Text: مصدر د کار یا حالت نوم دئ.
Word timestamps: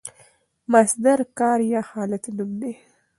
مصدر 0.71 1.19
د 1.27 1.29
کار 1.39 1.59
یا 1.73 1.81
حالت 1.91 2.23
نوم 2.37 2.51
دئ. 2.61 2.73